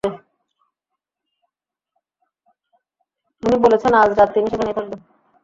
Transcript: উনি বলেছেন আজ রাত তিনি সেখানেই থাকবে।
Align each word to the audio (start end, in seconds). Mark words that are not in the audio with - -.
উনি 3.43 3.57
বলেছেন 3.57 3.91
আজ 3.93 4.11
রাত 4.11 4.29
তিনি 4.33 4.47
সেখানেই 4.51 4.75
থাকবে। 4.77 4.95